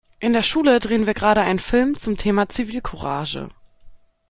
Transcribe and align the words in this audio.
In 0.19 0.33
der 0.33 0.41
Schule 0.41 0.79
drehen 0.79 1.05
wir 1.05 1.13
gerade 1.13 1.41
einen 1.41 1.59
Film 1.59 1.95
zum 1.95 2.17
Thema 2.17 2.49
Zivilcourage. 2.49 3.49